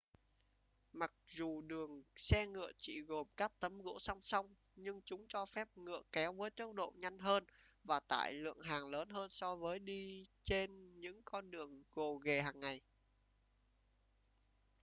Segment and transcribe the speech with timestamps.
[0.93, 5.45] mặc dù đường xe ngựa chỉ gồm các tấm gỗ song song nhưng chúng cho
[5.45, 7.43] phép ngựa kéo với tốc độ nhanh hơn
[7.83, 12.41] và tải lượng hàng lớn hơn so với đi trên những con đường gồ ghề
[12.41, 12.81] hàng ngày